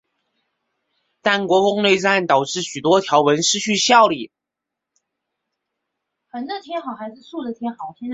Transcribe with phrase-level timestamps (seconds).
[1.21, 4.31] 但国共内战导致许多条文失去效力。